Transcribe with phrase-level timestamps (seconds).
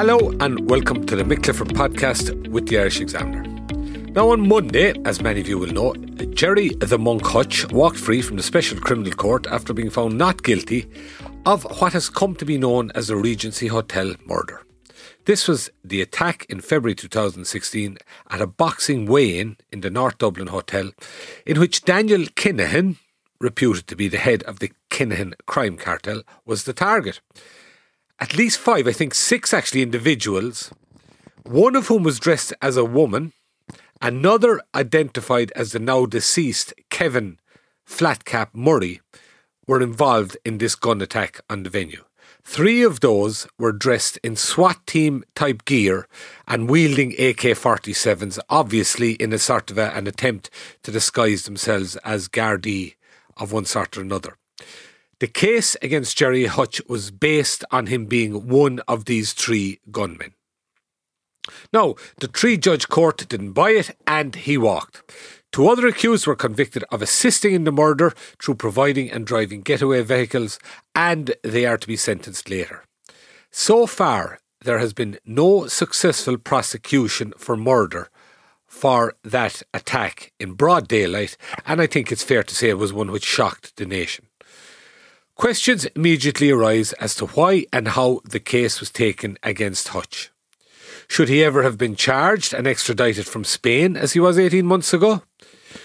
[0.00, 3.42] Hello and welcome to the Mick Clifford podcast with the Irish Examiner.
[4.12, 5.92] Now, on Monday, as many of you will know,
[6.32, 10.42] Gerry the Monk Hutch walked free from the Special Criminal Court after being found not
[10.42, 10.88] guilty
[11.44, 14.62] of what has come to be known as the Regency Hotel murder.
[15.26, 17.98] This was the attack in February 2016
[18.30, 20.92] at a boxing weigh in in the North Dublin Hotel,
[21.44, 22.96] in which Daniel Kinahan,
[23.38, 27.20] reputed to be the head of the Kinahan crime cartel, was the target
[28.20, 30.70] at least five, I think six actually individuals,
[31.44, 33.32] one of whom was dressed as a woman,
[34.02, 37.38] another identified as the now deceased Kevin
[37.88, 39.00] Flatcap Murray,
[39.66, 42.04] were involved in this gun attack on the venue.
[42.42, 46.06] Three of those were dressed in SWAT team type gear
[46.46, 50.50] and wielding AK 47s, obviously in a sort of a, an attempt
[50.82, 52.94] to disguise themselves as Gardaí
[53.36, 54.36] of one sort or another.
[55.20, 60.32] The case against Gerry Hutch was based on him being one of these three gunmen.
[61.74, 65.12] Now, the three judge court didn't buy it and he walked.
[65.52, 70.00] Two other accused were convicted of assisting in the murder through providing and driving getaway
[70.02, 70.58] vehicles,
[70.94, 72.84] and they are to be sentenced later.
[73.50, 78.08] So far, there has been no successful prosecution for murder
[78.66, 82.92] for that attack in broad daylight, and I think it's fair to say it was
[82.92, 84.29] one which shocked the nation.
[85.40, 90.30] Questions immediately arise as to why and how the case was taken against Hutch.
[91.08, 94.92] Should he ever have been charged and extradited from Spain as he was 18 months
[94.92, 95.22] ago?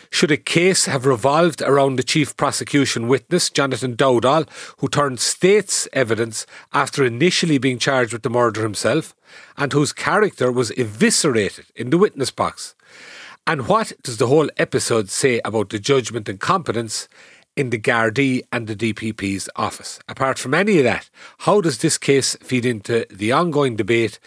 [0.10, 4.50] Should a case have revolved around the chief prosecution witness, Jonathan Dowdall,
[4.80, 9.16] who turned state's evidence after initially being charged with the murder himself,
[9.56, 12.76] and whose character was eviscerated in the witness box?
[13.48, 17.08] And what does the whole episode say about the judgment and competence
[17.56, 20.00] in the Gardaí and the DPP's office.
[20.08, 24.20] Apart from any of that, how does this case feed into the ongoing debate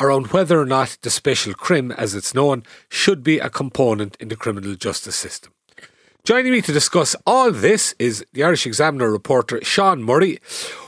[0.00, 4.28] around whether or not the special crim, as it's known, should be a component in
[4.28, 5.52] the criminal justice system?
[6.24, 10.40] Joining me to discuss all this is the Irish Examiner reporter Sean Murray,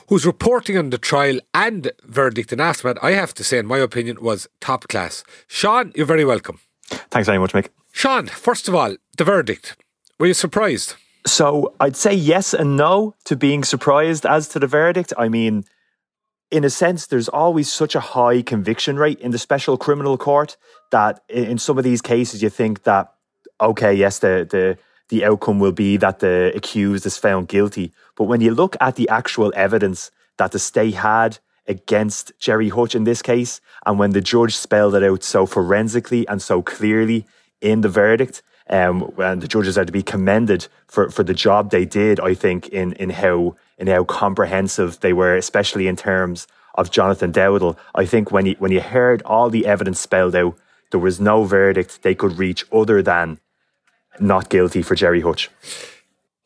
[0.08, 2.98] who's reporting on the trial and verdict in aftermath.
[3.02, 5.22] I have to say, in my opinion, was top class.
[5.46, 6.58] Sean, you're very welcome.
[6.88, 7.68] Thanks very much, Mick.
[7.92, 9.76] Sean, first of all, the verdict.
[10.18, 10.94] Were you surprised?
[11.28, 15.12] So I'd say yes and no to being surprised as to the verdict.
[15.18, 15.64] I mean,
[16.50, 20.56] in a sense, there's always such a high conviction rate in the special criminal court
[20.90, 23.12] that in some of these cases you think that
[23.60, 24.78] okay, yes, the the
[25.10, 27.92] the outcome will be that the accused is found guilty.
[28.16, 32.94] But when you look at the actual evidence that the state had against Gerry Hutch
[32.94, 37.26] in this case, and when the judge spelled it out so forensically and so clearly
[37.60, 41.70] in the verdict, um, and the judges are to be commended for, for the job
[41.70, 46.48] they did, I think, in, in how in how comprehensive they were, especially in terms
[46.74, 47.76] of Jonathan Dowdall.
[47.94, 50.56] I think when you when you heard all the evidence spelled out,
[50.90, 53.38] there was no verdict they could reach other than
[54.20, 55.50] not guilty for Gerry Hutch.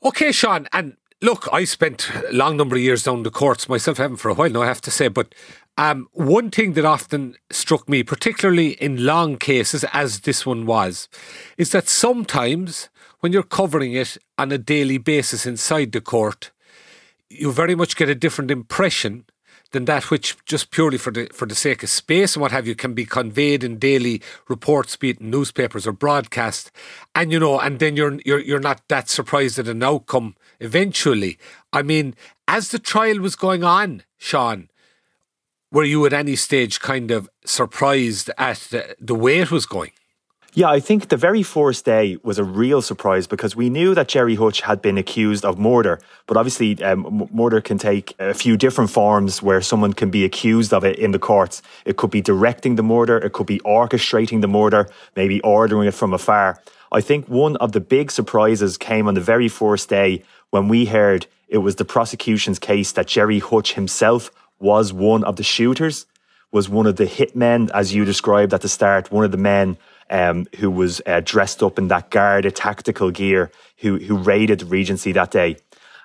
[0.05, 3.97] Okay, Sean, and look, I spent a long number of years down the courts myself,
[3.97, 5.35] haven't for a while now, I have to say, but
[5.79, 11.09] um, one thing that often struck me, particularly in long cases, as this one was,
[11.57, 12.91] is that sometimes
[13.21, 16.51] when you're covering it on a daily basis inside the court,
[17.31, 19.25] you very much get a different impression
[19.71, 22.67] than that which just purely for the for the sake of space and what have
[22.67, 26.71] you can be conveyed in daily reports, be it in newspapers or broadcast,
[27.15, 31.39] and you know, and then you're you're you're not that surprised at an outcome eventually.
[31.73, 32.15] I mean,
[32.47, 34.69] as the trial was going on, Sean,
[35.71, 39.93] were you at any stage kind of surprised at the, the way it was going?
[40.55, 44.09] Yeah, I think the very first day was a real surprise because we knew that
[44.09, 48.59] Gerry Hutch had been accused of murder, but obviously um, murder can take a few
[48.59, 51.63] different forms where someone can be accused of it in the courts.
[51.87, 55.95] It could be directing the murder, it could be orchestrating the murder, maybe ordering it
[55.95, 56.61] from afar.
[56.93, 60.23] I think one of the big surprises came on the very first day
[60.53, 65.37] when we heard it was the prosecution's case that Gerry Hutch himself was one of
[65.37, 66.05] the shooters,
[66.53, 69.79] was one of the hitmen, as you described at the start, one of the men
[70.11, 74.67] um, who was uh, dressed up in that Garda tactical gear who who raided the
[74.67, 75.57] Regency that day.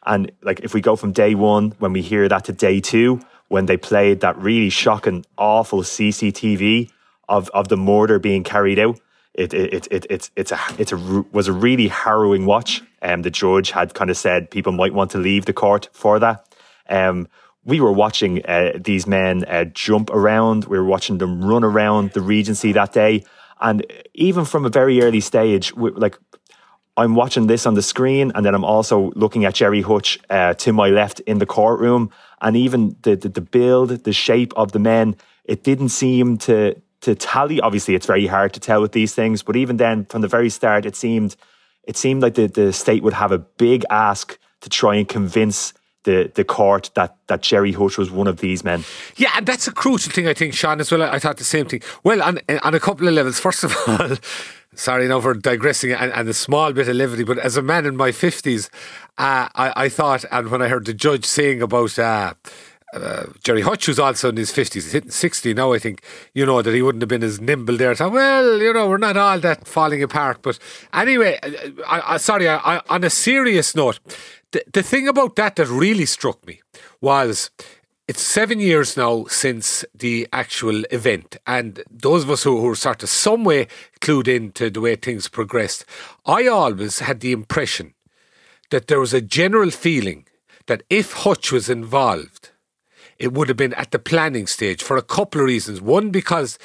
[0.06, 3.20] And like if we go from day one, when we hear that to day two,
[3.50, 6.90] when they played that really shocking, awful CCTV
[7.28, 8.98] of, of the murder being carried out.
[9.38, 10.98] It, it, it, it, it's a, it's a,
[11.32, 12.82] was a really harrowing watch.
[13.02, 16.20] Um, the judge had kind of said people might want to leave the court for
[16.20, 16.48] that.
[16.90, 17.28] Um,
[17.64, 20.66] we were watching uh, these men uh, jump around.
[20.66, 23.26] We were watching them run around the Regency that day.
[23.60, 26.18] And even from a very early stage, we, like
[26.96, 30.56] I'm watching this on the screen, and then I'm also looking at Gerry Hutch uh,
[30.56, 32.10] to my left in the courtroom,
[32.42, 36.82] and even the, the, the build, the shape of the men, it didn't seem to
[37.02, 37.60] to tally.
[37.62, 40.50] Obviously, it's very hard to tell with these things, but even then, from the very
[40.50, 41.36] start, it seemed
[41.84, 45.74] it seemed like the, the state would have a big ask to try and convince
[46.04, 48.84] the the court that that Gerry Hutch was one of these men.
[49.18, 51.04] Yeah, and that's a crucial thing, I think, Sean, as well.
[51.04, 51.82] I thought the same thing.
[52.04, 53.40] Well, on on a couple of levels.
[53.40, 54.16] First of all,
[54.76, 57.86] sorry now for digressing and, and, a small bit of levity, but as a man
[57.86, 58.70] in my fifties,
[59.18, 62.00] uh, I, I thought, and when I heard the judge saying about.
[62.00, 62.34] Uh,
[63.04, 66.02] uh, Gerry Hutch, who's also in his 50s, he's hitting 60 now, I think,
[66.34, 67.96] you know, that he wouldn't have been as nimble there.
[67.96, 70.42] So, well, you know, we're not all that falling apart.
[70.42, 70.60] But
[70.94, 71.50] anyway, uh,
[71.88, 74.00] I, I, sorry, I, on a serious note,
[74.52, 76.62] the, the thing about that that really struck me
[77.02, 77.52] was
[78.08, 82.76] it's seven years now since the actual event, and those of us who, who are
[82.76, 83.68] sort of some way
[84.00, 85.84] clued into the way things progressed,
[86.26, 87.94] I always had the impression
[88.70, 90.26] that there was a general feeling
[90.68, 92.52] that if Hutch was involved,
[93.20, 95.82] it would have been at the planning stage for a couple of reasons.
[95.82, 96.58] One, because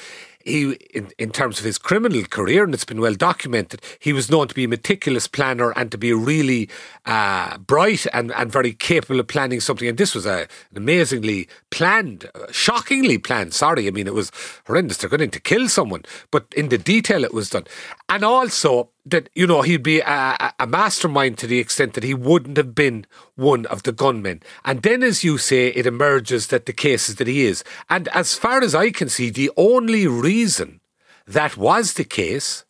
[0.43, 4.29] he, in, in terms of his criminal career, and it's been well documented, he was
[4.29, 6.69] known to be a meticulous planner and to be really
[7.05, 9.87] uh, bright and, and very capable of planning something.
[9.87, 10.41] And this was a,
[10.71, 13.53] an amazingly planned, uh, shockingly planned.
[13.53, 14.31] Sorry, I mean, it was
[14.67, 14.97] horrendous.
[14.97, 17.65] They're going to kill someone, but in the detail it was done.
[18.13, 22.13] And also, that you know he'd be a, a, mastermind to the extent that he
[22.13, 24.43] wouldn't have been one of the gunmen.
[24.63, 27.63] And then, as you say, it emerges that the case is that he is.
[27.89, 30.79] And as far as I can see, the only reason
[31.25, 32.65] that was the case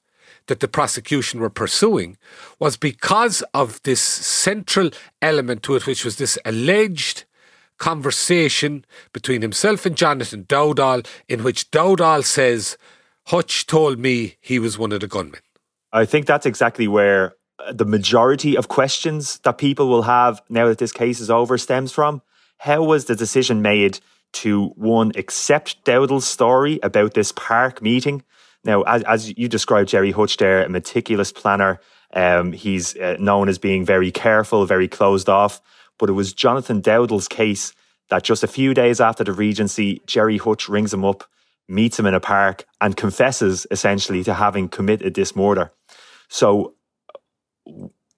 [0.47, 2.17] that the prosecution were pursuing
[2.57, 4.91] was because of this central
[5.21, 7.25] element to it, which was this alleged
[7.79, 12.77] conversation between himself and Jonathan Dowdall, in which Dowdall says,
[13.27, 15.41] Hutch told me he was one of the gunmen.
[15.91, 20.67] I think that's exactly where uh, the majority of questions that people will have now
[20.67, 22.21] that this case is over stems from.
[22.57, 23.99] How was the decision made
[24.33, 28.23] to one accept Dowdall's story about this park meeting?
[28.63, 31.79] Now, as, as you described, Gerry Hutch there, a meticulous planner.
[32.13, 35.61] Um, he's uh, known as being very careful, very closed off.
[35.99, 37.73] But it was Jonathan Dowdall's case
[38.09, 41.23] that just a few days after the Regency, Gerry Hutch rings him up,
[41.73, 45.71] meets him in a park, and confesses essentially to having committed this murder.
[46.29, 46.75] So,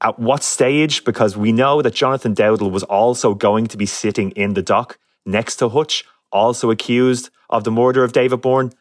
[0.02, 1.04] at what stage?
[1.04, 5.00] Because we know that Jonathan Dowdall was also going to be sitting in the dock
[5.26, 8.72] next to Hutch, also accused of the murder of David Byrne.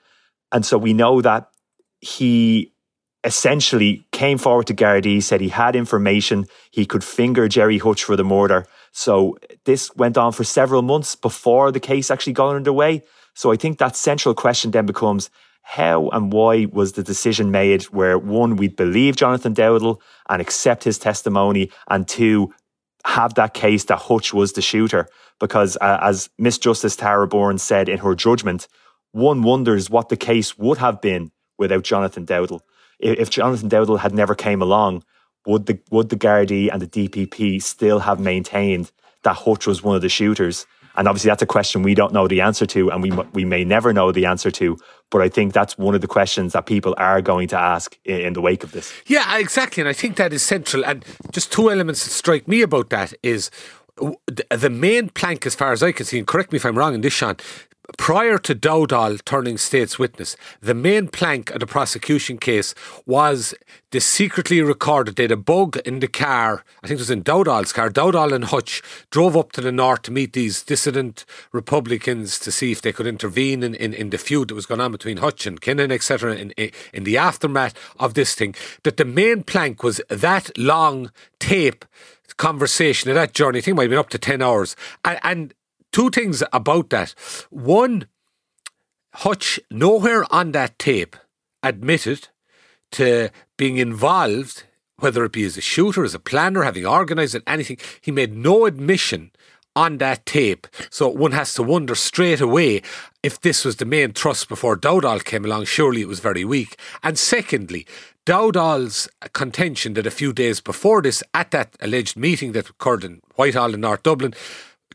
[0.53, 1.49] And so we know that
[2.01, 2.73] he
[3.25, 8.17] essentially came forward to Gardaí, said he had information, he could finger Gerry Hutch for
[8.17, 8.67] the murder.
[8.93, 13.03] So this went on for several months before the case actually got underway.
[13.35, 15.31] So I think that central question then becomes
[15.63, 20.85] how and why was the decision made where one, we'd believe Jonathan Dowdall and accept
[20.85, 22.53] his testimony, and two,
[23.07, 25.09] have that case that Hutch was the shooter?
[25.41, 28.69] Because uh, as Miss Justice Tara Burns said in her judgment,
[29.13, 32.61] one wonders what the case would have been without Jonathan Dowdall.
[32.99, 35.03] If Jonathan Dowdall had never came along,
[35.47, 38.91] would the would the Gardaí and the DPP still have maintained
[39.23, 40.67] that Hutch was one of the shooters?
[40.97, 43.65] And obviously, that's a question we don't know the answer to, and we we may
[43.65, 44.79] never know the answer to.
[45.11, 48.21] But I think that's one of the questions that people are going to ask in,
[48.21, 48.93] in the wake of this.
[49.07, 50.85] Yeah, exactly, and I think that is central.
[50.85, 53.51] And just two elements that strike me about that is
[53.97, 56.95] the main plank, as far as I can see, and correct me if I'm wrong
[56.95, 57.37] in this, Sean,
[57.99, 62.75] prior to Dowdall turning state's witness, the main plank of the prosecution case
[63.07, 63.55] was
[63.91, 66.65] they secretly recorded had a bug in the car.
[66.83, 67.91] I think it was in Dowdall's car.
[67.91, 72.73] Dowdall and Hutch drove up to the north to meet these dissident Republicans to see
[72.73, 75.47] if they could intervene in, in, in the feud that was going on between Hutch
[75.47, 76.35] and Kinahan, etc.
[76.35, 76.51] In,
[76.93, 78.55] in the aftermath of this thing.
[78.83, 81.85] That the main plank was that long tape
[82.37, 83.59] conversation of that journey.
[83.59, 84.75] I think it might have been up to 10 hours.
[85.05, 85.55] And, and
[85.95, 87.15] two things about that.
[87.51, 88.09] One,
[89.15, 91.15] Hutch nowhere on that tape
[91.63, 92.29] admitted
[92.91, 94.65] to being involved,
[94.97, 97.79] whether it be as a shooter, as a planner, having organised it, anything.
[98.01, 99.31] He made no admission
[99.77, 100.67] on that tape.
[100.91, 102.83] So one has to wonder straight away
[103.23, 105.67] if this was the main thrust before Dowdall came along.
[105.67, 106.77] Surely it was very weak.
[107.05, 107.87] And secondly,
[108.27, 113.21] Dowdall's contention that a few days before this, at that alleged meeting that occurred in
[113.37, 114.35] Whitehall in North Dublin,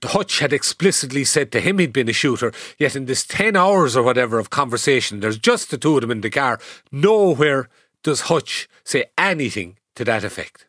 [0.04, 3.96] Hutch had explicitly said to him he'd been a shooter, yet in this 10 hours
[3.96, 6.60] or whatever of conversation, there's just the two of them in the car.
[6.92, 7.70] Nowhere
[8.04, 10.66] does Hutch say anything to that effect.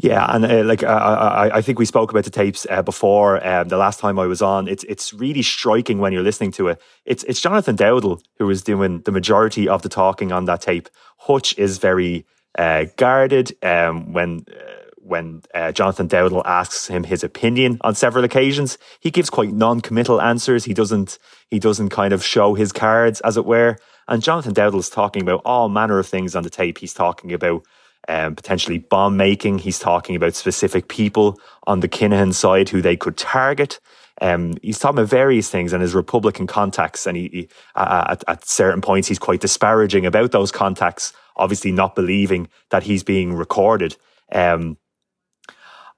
[0.00, 3.44] Yeah, and uh, like uh, I, I think we spoke about the tapes uh, before.
[3.44, 6.68] Um, the last time I was on, it's it's really striking when you're listening to
[6.68, 6.80] it.
[7.04, 10.88] It's it's Jonathan Dowdall who was doing the majority of the talking on that tape.
[11.16, 12.24] Hutch is very
[12.56, 18.24] uh, guarded um, when uh, when uh, Jonathan Dowdall asks him his opinion on several
[18.24, 18.78] occasions.
[19.00, 20.64] He gives quite non-committal answers.
[20.64, 21.18] He doesn't
[21.50, 23.78] he doesn't kind of show his cards, as it were.
[24.06, 26.78] And Jonathan Dowdall's talking about all manner of things on the tape.
[26.78, 27.64] He's talking about
[28.08, 29.58] um, potentially bomb making.
[29.58, 33.80] He's talking about specific people on the Kinahan side who they could target.
[34.20, 38.48] Um, he's talking about various things and his Republican contacts, and he, he at, at,
[38.48, 41.12] certain points he's quite disparaging about those contacts.
[41.36, 43.96] Obviously, not believing that he's being recorded.
[44.32, 44.76] Um,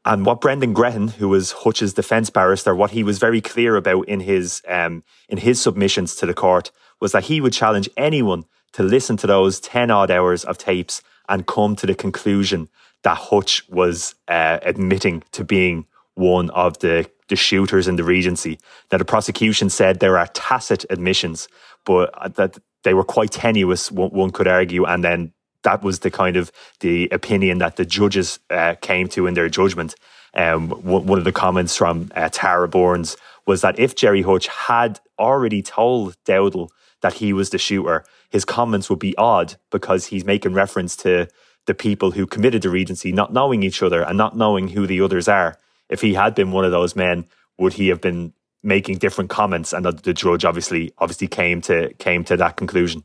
[0.05, 4.09] and what Brendan Grehan, who was Hutch's defence barrister, what he was very clear about
[4.09, 8.45] in his um, in his submissions to the court was that he would challenge anyone
[8.73, 12.69] to listen to those ten odd hours of tapes and come to the conclusion
[13.03, 18.59] that Hutch was uh, admitting to being one of the, the shooters in the Regency.
[18.93, 21.49] Now, the prosecution said there are tacit admissions,
[21.87, 26.11] but uh, that they were quite tenuous, one could argue, and then that was the
[26.11, 26.51] kind of
[26.81, 29.95] the opinion that the judges uh, came to in their judgment.
[30.35, 35.01] Um, one of the comments from uh, Tara Burns was that if Gerry Hutch had
[35.19, 36.69] already told Dowdall
[37.03, 41.29] that he was the shooter, his comments would be odd because he's making reference to
[41.67, 45.01] the people who committed the Regency not knowing each other and not knowing who the
[45.01, 45.59] others are.
[45.89, 47.27] If he had been one of those men,
[47.59, 49.73] would he have been making different comments?
[49.73, 53.05] And the, the judge obviously obviously came to came to that conclusion.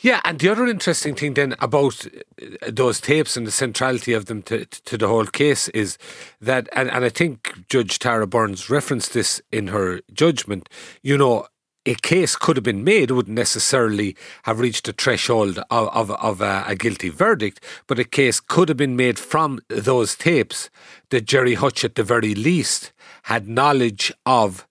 [0.00, 4.26] Yeah, and the other interesting thing then about uh, those tapes and the centrality of
[4.26, 5.98] them to, to the whole case is
[6.40, 10.68] that, and, and I think Judge Tara Burns referenced this in her judgment,
[11.02, 11.46] you know,
[11.86, 16.40] a case could have been made, wouldn't necessarily have reached the threshold of, of, of
[16.40, 20.70] a, a, guilty verdict, but a case could have been made from those tapes
[21.10, 22.92] that Gerry Hutch, at the very least,
[23.24, 24.66] had knowledge of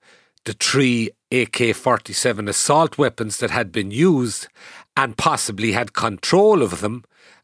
[0.46, 4.48] the three AK 47 assault weapons that had been used
[4.96, 7.04] and possibly had control of them.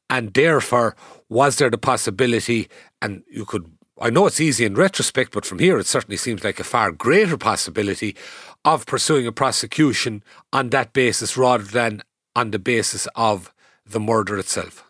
[0.09, 0.95] And therefore,
[1.29, 2.67] was there the possibility,
[3.01, 6.43] and you could, I know it's easy in retrospect, but from here it certainly seems
[6.43, 8.15] like a far greater possibility
[8.65, 12.01] of pursuing a prosecution on that basis rather than
[12.35, 13.53] on the basis of
[13.85, 14.83] the murder itself.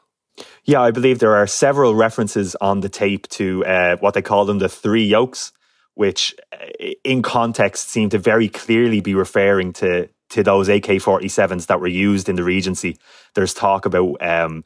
[0.63, 4.45] Yeah, I believe there are several references on the tape to uh, what they call
[4.45, 5.51] them the three yokes,
[5.95, 11.67] which uh, in context seem to very clearly be referring to to those AK 47s
[11.67, 12.97] that were used in the Regency.
[13.35, 14.63] There's talk about um,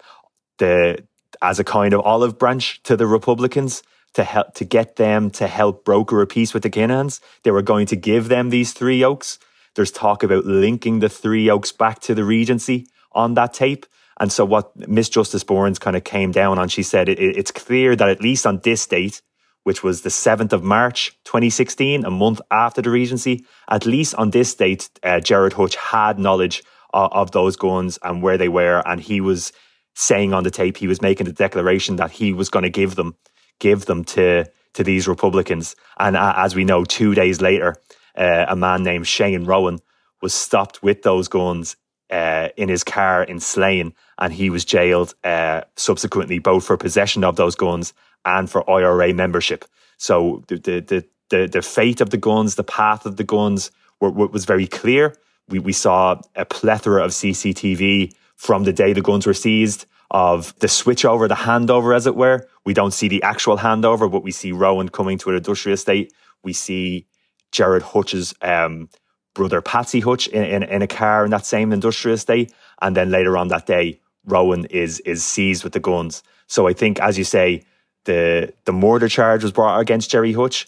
[0.57, 1.05] the
[1.41, 5.47] as a kind of olive branch to the Republicans to help to get them to
[5.47, 7.19] help broker a peace with the Kinahans.
[7.43, 9.39] They were going to give them these three yokes.
[9.75, 13.85] There's talk about linking the three yokes back to the Regency on that tape.
[14.19, 17.51] And so what Miss Justice Burns kind of came down on, she said it, it's
[17.51, 19.21] clear that at least on this date,
[19.63, 23.45] which was the 7th of March 2016, a month after the Regency.
[23.69, 28.21] At least on this date, uh, Gerard Hutch had knowledge of, of those guns and
[28.21, 28.83] where they were.
[28.85, 29.53] And he was
[29.95, 32.95] saying on the tape, he was making the declaration that he was going to give
[32.95, 33.15] them,
[33.59, 35.75] give them to, to these Republicans.
[35.97, 37.77] And uh, as we know, two days later,
[38.17, 39.79] uh, a man named Shane Rowan
[40.21, 41.75] was stopped with those guns
[42.09, 47.23] uh, in his car in Slane, and he was jailed uh, subsequently, both for possession
[47.23, 47.93] of those guns
[48.25, 49.65] and for IRA membership.
[49.97, 54.11] So the the the, the fate of the guns, the path of the guns were,
[54.11, 55.15] were, was very clear.
[55.49, 60.53] We we saw a plethora of CCTV from the day the guns were seized of
[60.59, 62.47] the switchover, the handover, as it were.
[62.65, 66.13] We don't see the actual handover, but we see Rowan coming to an industrial estate.
[66.43, 67.07] We see
[67.51, 68.89] Gerard Hutch's um,
[69.33, 72.53] brother Patsy Hutch in, in, in, a car in that same industrial estate.
[72.81, 76.23] And then later on that day, Rowan is is seized with the guns.
[76.47, 77.65] So I think, as you say,
[78.05, 80.67] the the murder charge was brought against Gerry Hutch,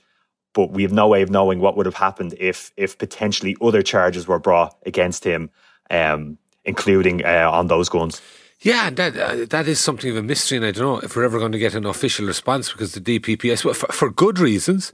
[0.53, 3.81] but we have no way of knowing what would have happened if if potentially other
[3.81, 5.49] charges were brought against him,
[5.89, 8.21] um, including uh, on those guns.
[8.61, 11.25] Yeah, that uh, that is something of a mystery, and I don't know if we're
[11.25, 14.93] ever going to get an official response because the DPP, for, for good reasons,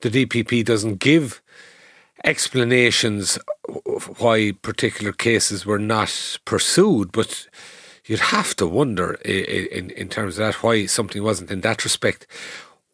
[0.00, 1.42] the DPP doesn't give
[2.24, 3.38] explanations
[4.18, 7.46] why particular cases were not pursued, but
[8.06, 12.26] you'd have to wonder in, in terms of that why something wasn't in that respect.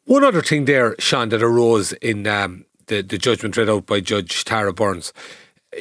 [0.05, 4.01] One other thing there, Sean, that arose in um, the, the judgment read out by
[4.01, 5.13] Judge Tara Burns,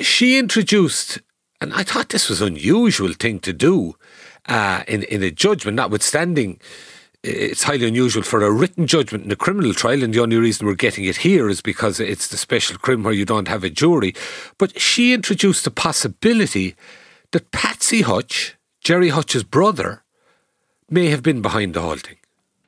[0.02, 1.20] she introduced,
[1.62, 3.96] and I thought this was an unusual thing to do
[4.48, 6.60] uh, in, in a judgment, notwithstanding
[7.22, 10.66] it's highly unusual for a written judgment in a criminal trial, and the only reason
[10.66, 13.70] we're getting it here is because it's the special crim where you don't have a
[13.70, 14.16] jury.
[14.58, 16.76] But she introduced the possibility
[17.32, 18.56] that Patsy Hutch,
[18.90, 20.02] Gerry Hutch's brother,
[20.90, 22.16] may have been behind the whole thing.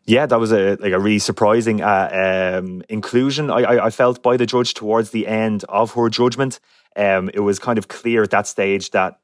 [0.06, 3.50] Yeah, that was a like a really surprising uh, um, inclusion.
[3.50, 6.60] I, I, I, felt by the judge towards the end of her judgment.
[6.96, 9.20] Um, it was kind of clear at that stage that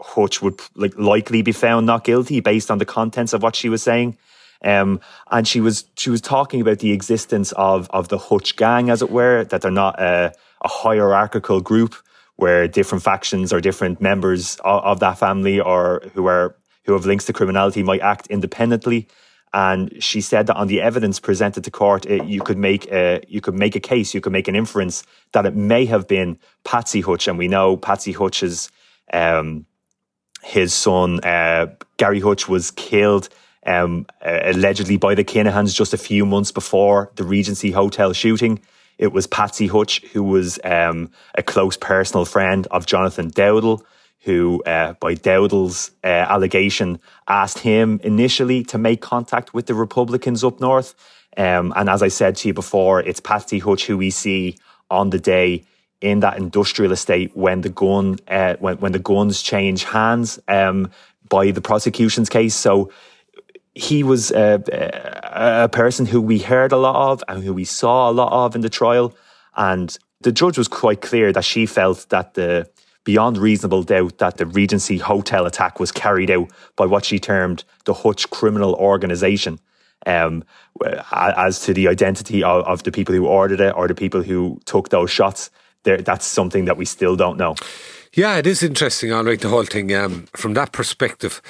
[0.00, 3.68] Hutch would like likely be found not guilty based on the contents of what she
[3.68, 4.16] was saying.
[4.64, 8.88] Um, and she was she was talking about the existence of of the Hutch gang,
[8.88, 10.32] as it were, that they're not a,
[10.62, 11.96] a hierarchical group
[12.40, 17.04] where different factions or different members of, of, that family or who are who have
[17.04, 19.06] links to criminality might act independently.
[19.52, 23.20] And she said that on the evidence presented to court, it, you could make a
[23.28, 26.38] you could make a case, you could make an inference that it may have been
[26.64, 28.70] Patsy Hutch, and we know Patsy Hutch's
[29.12, 29.66] um,
[30.42, 31.66] his son uh,
[31.98, 33.28] Gary Hutch was killed
[33.66, 38.60] um, allegedly by the Kinahans just a few months before the Regency Hotel shooting.
[39.00, 43.82] It was Patsy Hutch, who was um, a close personal friend of Jonathan Dowdall,
[44.24, 50.44] who, uh, by Dowdall's uh, allegation, asked him initially to make contact with the Republicans
[50.44, 50.94] up north.
[51.38, 54.58] Um, and as I said to you before, it's Patsy Hutch who we see
[54.90, 55.64] on the day
[56.02, 60.90] in that industrial estate when the gun uh, when when the guns change hands um,
[61.30, 62.54] by the prosecution's case.
[62.54, 62.90] So
[63.74, 64.62] he was a,
[65.22, 68.54] a, person who we heard a lot of and who we saw a lot of
[68.54, 69.14] in the trial.
[69.56, 72.68] And the judge was quite clear that she felt that the
[73.04, 77.64] beyond reasonable doubt that the Regency hotel attack was carried out by what she termed
[77.84, 79.58] the Hutch criminal organisation.
[80.06, 80.44] Um,
[81.12, 84.58] as to the identity of, of, the people who ordered it or the people who
[84.64, 85.50] took those shots,
[85.82, 87.54] that's something that we still don't know.
[88.12, 91.40] Yeah, it is interesting, all right, the whole thing um, from that perspective.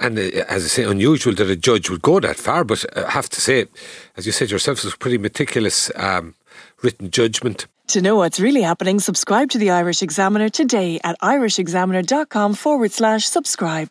[0.00, 3.08] And uh, as I say, unusual that a judge would go that far, but I
[3.08, 3.66] have to say,
[4.16, 6.34] as you said yourself, it was a pretty meticulous um,
[6.82, 7.68] written judgment.
[7.88, 13.24] To know what's really happening, subscribe to the Irish Examiner today at irishexaminer.com forward slash
[13.24, 13.88] subscribe.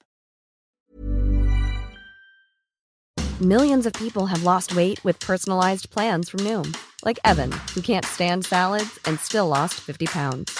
[3.40, 6.76] Millions of people have lost weight with personalized plans from Noom,
[7.06, 10.60] like Evan, who can't stand salads and still lost 50 pounds.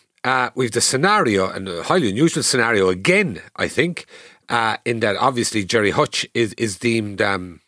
[0.23, 4.05] uh, we've the scenario, and a highly unusual scenario again, I think,
[4.49, 7.61] uh, in that obviously Gerry Hutch is, is deemed um,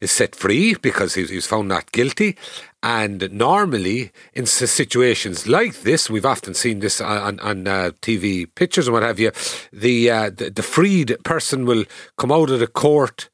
[0.00, 2.36] is set free because he, he was found not guilty.
[2.82, 8.88] And normally, in situations like this, we've often seen this on, on uh, TV pictures
[8.88, 9.30] and what have you.
[9.72, 11.84] The, uh, the the freed person will
[12.18, 13.28] come out of the court.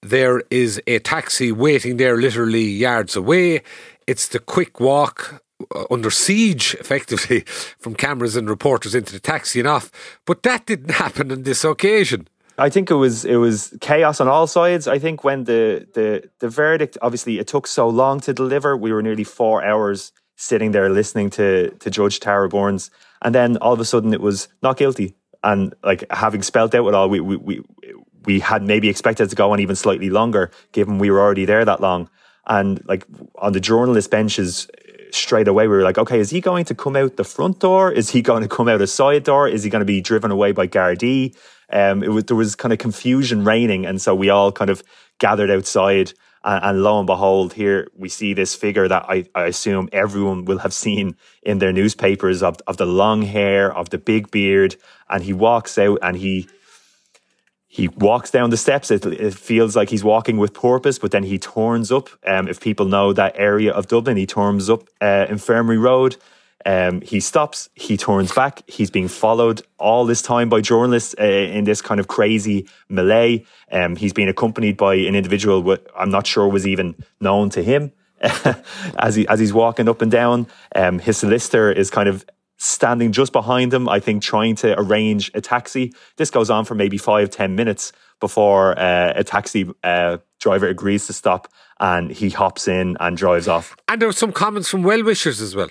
[0.00, 3.62] There is a taxi waiting there, literally yards away.
[4.06, 5.42] It's the quick walk
[5.74, 7.40] Uh, under siege, effectively,
[7.78, 9.90] from cameras and reporters into the taxi and off.
[10.24, 12.28] But that didn't happen on this occasion.
[12.56, 14.86] I think it was it was chaos on all sides.
[14.86, 18.76] I think when the the the verdict, obviously, it took so long to deliver.
[18.76, 22.90] We were nearly four hours sitting there listening to to Judge Tara Burns,
[23.22, 25.16] and then all of a sudden it was not guilty.
[25.42, 27.62] And like having spelt out it all, we we we,
[28.24, 31.64] we had maybe expected to go on even slightly longer, given we were already there
[31.64, 32.08] that long.
[32.46, 33.04] And like
[33.36, 34.68] on the journalist benches,
[35.14, 37.90] straight away we were like, okay, is he going to come out the front door?
[37.90, 39.48] Is he going to come out a side door?
[39.48, 41.36] Is he going to be driven away by Gardaí?
[41.70, 43.86] Um, it was, there was kind of confusion reigning.
[43.86, 44.82] And so we all kind of
[45.18, 46.12] gathered outside.
[46.44, 50.44] And, and, lo and behold, here we see this figure that I, I assume everyone
[50.44, 54.76] will have seen in their newspapers of, of the long hair, of the big beard.
[55.08, 56.48] And he walks out and he
[57.74, 58.92] he walks down the steps.
[58.92, 62.08] It, it, feels like he's walking with purpose, but then he turns up.
[62.24, 66.16] Um, if people know that area of Dublin, he turns up uh, Infirmary Road.
[66.64, 68.62] Um, he stops, he turns back.
[68.68, 73.44] He's being followed all this time by journalists uh, in this kind of crazy melee.
[73.72, 77.62] Um, he's being accompanied by an individual wh- I'm not sure was even known to
[77.64, 77.90] him.
[79.00, 82.24] as he as he's walking up and down, um, his solicitor is kind of
[82.64, 85.92] standing just behind him, I think, trying to arrange a taxi.
[86.16, 91.06] This goes on for maybe five, ten minutes before uh, a taxi uh, driver agrees
[91.06, 91.48] to stop
[91.80, 93.76] and he hops in and drives off.
[93.88, 95.68] And there were some comments from well wishers as well.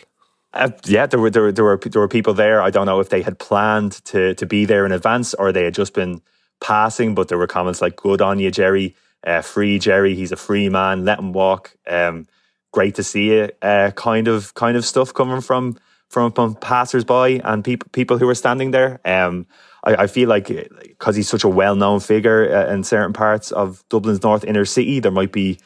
[0.53, 2.61] Uh, yeah, there were, there were there were there were people there.
[2.61, 5.63] I don't know if they had planned to to be there in advance or they
[5.63, 6.21] had just been
[6.61, 7.15] passing.
[7.15, 10.69] But there were comments like "Good on you, Gerry," uh, "Free Gerry," he's a free
[10.69, 11.05] man.
[11.05, 11.75] Let him walk.
[11.87, 12.27] Um,
[12.71, 15.77] great to see it, uh, kind of kind of stuff coming from
[16.13, 19.01] from, from passers-by and people people who are standing there.
[19.03, 19.47] Um,
[19.83, 23.83] I, I feel like because he's such a well-known figure uh, in certain parts of
[23.89, 25.59] Dublin's north inner city, there might be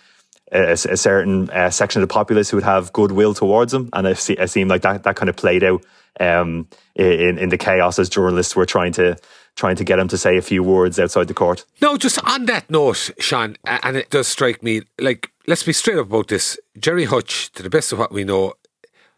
[0.52, 4.08] a, a certain uh, section of the populace who would have goodwill towards him, and
[4.08, 5.84] it, it seemed like that that kind of played out
[6.20, 9.18] um, in in the chaos as journalists were trying to
[9.56, 11.66] trying to get him to say a few words outside the court.
[11.82, 15.98] No, just on that note, Sean, and it does strike me like let's be straight
[15.98, 16.58] up about this.
[16.80, 18.54] Gerry Hutch, to the best of what we know,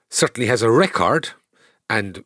[0.09, 1.29] certainly has a record,
[1.89, 2.23] and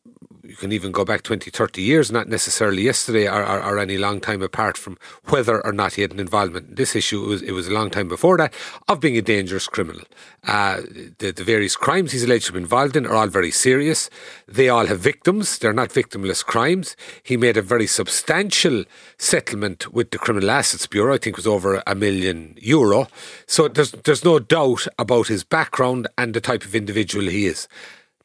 [0.53, 3.97] you can even go back 20, 30 years, not necessarily yesterday or, or, or, any
[3.97, 7.23] long time apart from whether or not he had an involvement in this issue.
[7.23, 8.53] It was, it was a long time before that
[8.87, 10.03] of being a dangerous criminal.
[10.43, 10.81] Uh,
[11.17, 14.11] the, the various crimes he's alleged to be involved in are all very serious.
[14.47, 15.57] They all have victims.
[15.57, 16.95] They're not victimless crimes.
[17.23, 18.83] He made a very substantial
[19.17, 21.15] settlement with the Criminal Assets Bureau.
[21.15, 23.07] I think it was over a million euro.
[23.47, 27.67] So there's, there's no doubt about his background and the type of individual he is.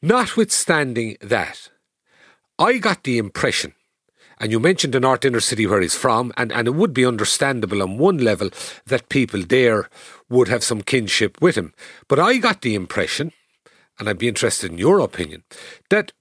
[0.02, 1.70] Notwithstanding that,
[2.58, 3.74] I got the impression,
[4.40, 7.06] and you mentioned the North Inner City where he's from, and, and it would be
[7.06, 8.50] understandable on one level
[8.86, 9.88] that people there
[10.28, 11.72] would have some kinship with him.
[12.08, 13.32] But I got the impression,
[13.98, 15.44] and I'd be interested in your opinion,
[15.90, 16.12] that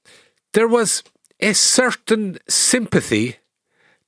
[0.54, 1.04] there was
[1.40, 3.38] a certain sympathy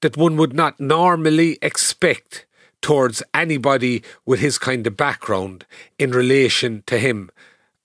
[0.01, 2.45] that one would not normally expect
[2.81, 5.65] towards anybody with his kind of background
[5.97, 7.29] in relation to him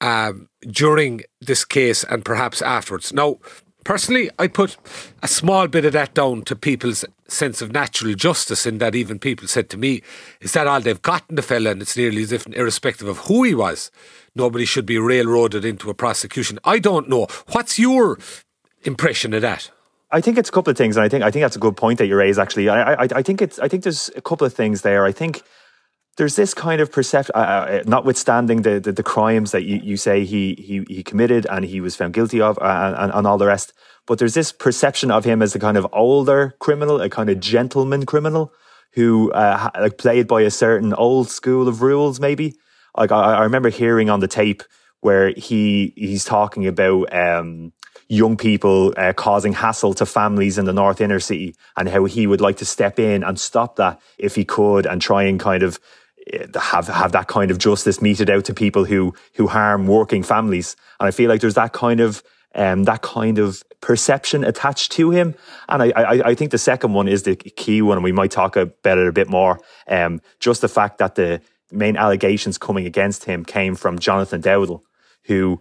[0.01, 3.13] um, during this case and perhaps afterwards.
[3.13, 3.39] Now,
[3.85, 4.77] Personally, I put
[5.23, 9.19] a small bit of that down to people's sense of natural justice, in that even
[9.19, 10.03] people said to me,
[10.41, 11.71] Is that all they've gotten the fella?
[11.71, 13.91] And it's nearly as if, irrespective of who he was,
[14.35, 16.59] nobody should be railroaded into a prosecution.
[16.65, 17.27] I don't know.
[17.53, 18.19] What's your
[18.83, 19.71] impression of that?
[20.11, 21.77] I think it's a couple of things, and I think I think that's a good
[21.77, 22.39] point that you raise.
[22.39, 25.05] Actually, I, I, I think it's I think there's a couple of things there.
[25.05, 25.43] I think
[26.17, 29.97] there's this kind of perception, uh, uh, notwithstanding the, the, the crimes that you, you
[29.97, 33.39] say he, he he committed and he was found guilty of, uh, and, and all
[33.39, 33.73] the rest.
[34.07, 37.41] But there's this perception of him as a kind of older criminal, a kind of
[37.41, 38.53] gentleman criminal
[38.93, 42.21] who uh, like played by a certain old school of rules.
[42.21, 42.55] Maybe
[42.97, 44.63] like I, I remember hearing on the tape
[45.01, 47.73] where he he's talking about um,
[48.09, 52.27] young people uh, causing hassle to families in the North Inner City and how he
[52.27, 55.63] would like to step in and stop that if he could and try and kind
[55.63, 55.81] of
[56.55, 60.77] have have that kind of justice meted out to people who who harm working families.
[60.99, 62.23] And I feel like there's that kind of
[62.55, 65.35] um, that kind of perception attached to him.
[65.69, 68.31] And I, I, I think the second one is the key one, and we might
[68.31, 69.61] talk about it a bit more.
[69.89, 74.83] Um, just the fact that the main allegations coming against him came from Jonathan Dowdall,
[75.25, 75.59] who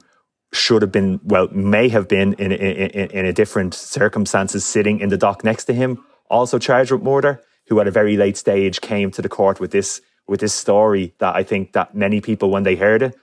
[0.54, 5.10] should have been, well, may have been in, in, in a different circumstances sitting in
[5.10, 8.80] the dock next to him, also charged with murder, who at a very late stage
[8.80, 12.50] came to the court with this with this story that I think that many people,
[12.50, 13.16] when they heard it,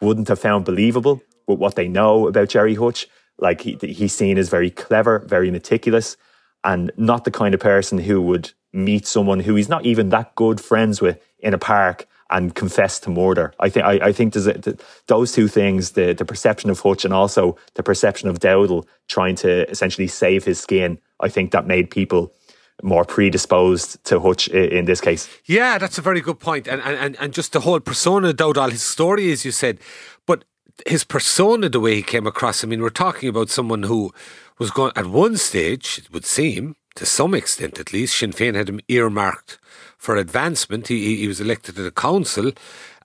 [0.00, 3.06] wouldn't have found believable with what they know about Gerry Hutch.
[3.38, 6.16] Like he, he's seen as very clever, very meticulous,
[6.64, 10.34] and not the kind of person who would meet someone who he's not even that
[10.34, 13.54] good friends with in a park and confess to murder.
[13.58, 17.56] I think I, I think those two things: the the perception of Hutch and also
[17.74, 20.98] the perception of Dowdall trying to essentially save his skin.
[21.20, 22.32] I think that made people
[22.82, 25.28] more predisposed to Hutch in this case.
[25.44, 26.68] Yeah, that's a very good point.
[26.68, 29.78] And and, and just the whole persona, Dowdall, his story, as you said,
[30.26, 30.44] but
[30.86, 34.12] his persona, the way he came across, I mean, we're talking about someone who
[34.58, 38.54] was going, at one stage, it would seem, to some extent at least, Sinn Féin
[38.54, 39.58] had him earmarked
[39.96, 40.88] for advancement.
[40.88, 42.52] He, he was elected to the council.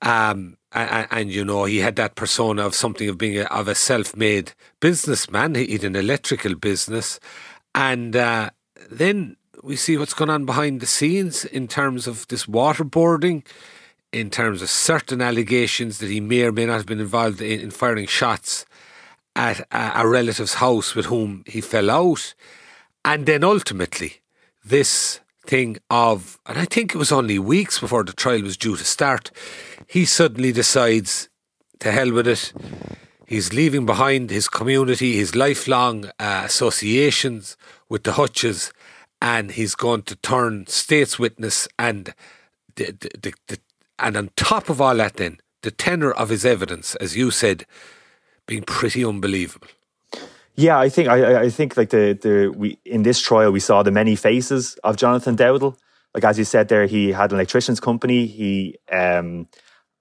[0.02, 3.68] Um, and, and, you know he had that persona of something of being a, of
[3.68, 5.56] a self-made businessman.
[5.56, 7.20] He had an electrical business,
[7.74, 8.50] and uh,
[8.92, 13.46] then we see what's going on behind the scenes in terms of this waterboarding,
[14.12, 17.62] in terms of certain allegations that he may or may not have been involved in,
[17.62, 18.66] in firing shots
[19.38, 22.34] at a, a relative's house with whom he fell out.
[23.06, 24.22] And then ultimately,
[24.66, 28.76] this thing of, and I think it was only weeks before the trial was due
[28.76, 29.32] to start,
[29.88, 31.30] he suddenly decides
[31.80, 32.54] to hell with it.
[33.26, 37.56] He's leaving behind his community, his lifelong uh, associations
[37.88, 38.74] with the Hutches,
[39.24, 42.14] and he's going to turn state's witness and
[42.76, 43.60] the, the, the, the,
[43.98, 47.66] and on top of all that then the tenor of his evidence as you said
[48.46, 49.68] being pretty unbelievable.
[50.56, 53.82] Yeah i think i i think like the the we in this trial we saw
[53.82, 55.78] the many faces of jonathan dowdall.
[56.14, 58.28] Like as you said there he had an electrician's company.
[58.28, 59.48] He um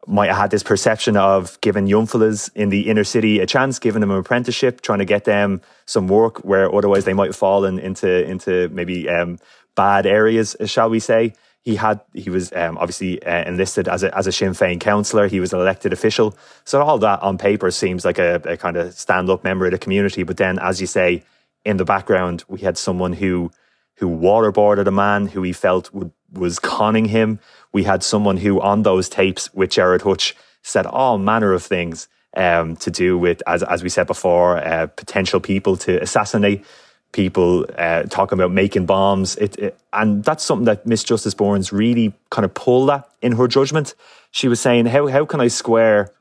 [0.07, 3.79] might have had this perception of giving young fellas in the inner city a chance,
[3.79, 7.65] giving them an apprenticeship, trying to get them some work where otherwise they might fall
[7.65, 9.39] in, into into maybe um,
[9.75, 11.35] bad areas, shall we say.
[11.63, 15.29] He had he was um, obviously uh, enlisted as a as a Sinn Féin councillor.
[15.29, 16.37] He was an elected official.
[16.65, 19.73] So all that on paper seems like a, a kind of stand up member of
[19.73, 20.25] the community.
[20.25, 21.23] But then, as you say,
[21.65, 23.53] in the background, we had someone who
[23.97, 27.39] who waterboarded a man who he felt would, was conning him.
[27.73, 32.09] We had someone who, on those tapes with Gerard Hutch, said all manner of things
[32.37, 36.65] um, to do with, as, as we said before, uh, potential people to assassinate
[37.13, 39.37] people, uh, talking about making bombs.
[39.37, 43.33] It, it, and that's something that Miss Justice Burns really kind of pulled at in
[43.33, 43.95] her judgment.
[44.31, 46.13] She was saying, how, how can I square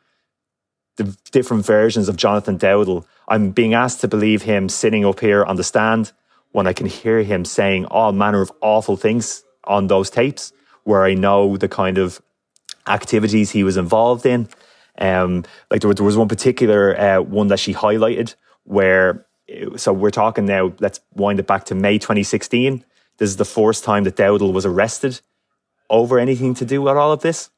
[0.97, 3.05] the different versions of Jonathan Dowdall?
[3.27, 6.11] I'm being asked to believe him sitting up here on the stand
[6.51, 10.51] when I can hear him saying all manner of awful things on those tapes,
[10.83, 12.21] where I know the kind of
[12.87, 14.49] activities he was involved in.
[14.97, 19.25] Um, like there was, there was one particular uh, one that she highlighted where,
[19.75, 22.83] so we're talking now, let's wind it back to May 2016.
[23.17, 25.21] This is the first time that Dowdall was arrested
[25.89, 27.49] over anything to do with all of this.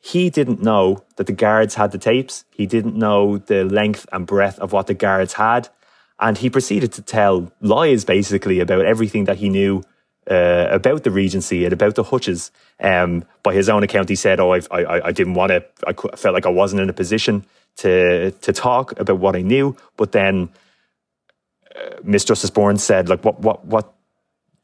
[0.00, 2.44] He didn't know that the guards had the tapes.
[2.50, 5.68] He didn't know the length and breadth of what the guards had.
[6.18, 9.82] And he proceeded to tell lies basically about everything that he knew
[10.30, 12.50] uh, about the Regency and about the Hutches.
[12.80, 15.64] Um, by his own account, he said, "Oh, I, I, I didn't want to.
[15.86, 17.44] I felt like I wasn't in a position
[17.76, 20.50] to to talk about what I knew." But then,
[21.74, 23.94] uh, Miss Justice Burns said, "Like what what what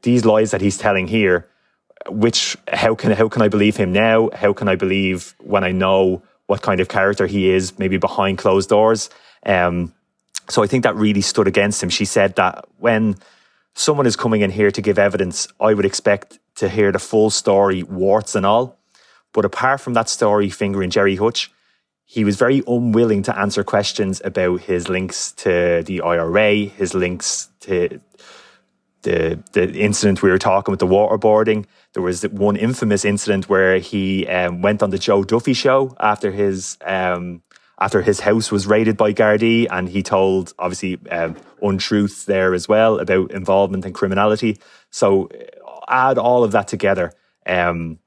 [0.03, 1.49] these lies that he's telling here?
[2.09, 4.31] Which how can how can I believe him now?
[4.33, 8.38] How can I believe when I know what kind of character he is, maybe behind
[8.38, 9.11] closed doors?"
[9.44, 9.92] Um,
[10.49, 11.90] so I think that really stood against him.
[11.90, 13.16] She said that when
[13.78, 17.30] someone is coming in here to give evidence, I would expect to hear the full
[17.30, 18.78] story, warts and all.
[19.32, 21.52] But apart from that story fingering Gerry Hutch,
[22.04, 27.50] he was very unwilling to answer questions about his links to the IRA, his links
[27.60, 28.00] to
[29.02, 31.66] the the incident we were talking with the waterboarding.
[31.92, 36.32] There was one infamous incident where he um, went on the Joe Duffy show after
[36.32, 37.42] his um,
[37.80, 42.68] after his house was raided by Gardaí, and he told obviously um, untruths there as
[42.68, 44.58] well about involvement and criminality.
[44.90, 47.12] So uh, add all of that together,
[47.46, 47.98] um,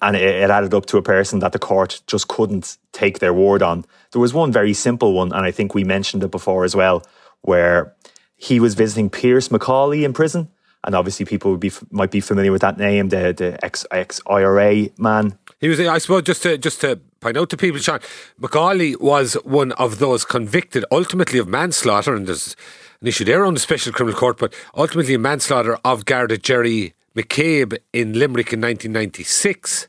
[0.00, 3.32] and it, it, added up to a person that the court just couldn't take their
[3.32, 3.84] word on.
[4.10, 7.02] There was one very simple one, and I think we mentioned it before as well,
[7.40, 7.94] where
[8.36, 10.50] he was visiting Pearse McAuley in prison.
[10.84, 14.88] And obviously, people be might be familiar with that name, the the ex ex IRA
[14.98, 15.38] man.
[15.62, 18.00] He was, I suppose, just to just to point out to people, Sean,
[18.40, 22.56] McAuley was one of those convicted ultimately of manslaughter, and there's
[23.00, 27.78] an issue there on the Special Criminal Court, but ultimately manslaughter of Garda Jerry McCabe
[27.92, 29.86] in Limerick in 1996.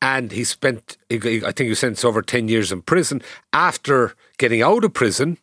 [0.00, 3.20] And he spent, I think he was sentenced over 10 years in prison.
[3.52, 5.36] After getting out of prison,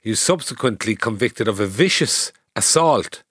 [0.00, 3.23] he was subsequently convicted of a vicious assault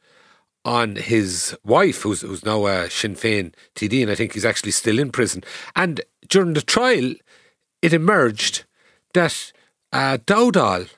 [0.66, 4.72] on his wife, who's, who's now a Sinn Féin TD, and I think he's actually
[4.72, 5.44] still in prison.
[5.76, 7.14] And during the trial,
[7.82, 8.64] it emerged
[9.14, 9.52] that
[9.92, 10.90] uh, Dowdall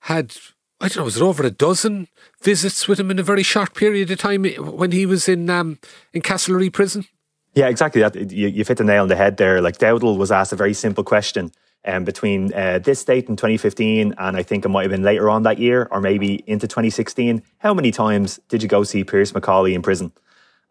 [0.00, 0.36] had,
[0.80, 2.08] I don't know, was it over a dozen
[2.42, 5.78] visits with him in a very short period of time when he was in um,
[6.12, 7.06] in Castlerea prison?
[7.54, 8.02] Yeah, exactly.
[8.02, 9.60] That you, you've hit the nail on the head there.
[9.60, 11.50] Like Dowdall was asked a very simple question
[11.84, 15.28] um, between uh, this date in 2015 and I think it might have been later
[15.28, 17.42] on that year or maybe into 2016.
[17.58, 20.12] How many times did you go see Pearse McAuley in prison?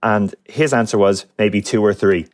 [0.03, 2.27] And his answer was maybe two or three.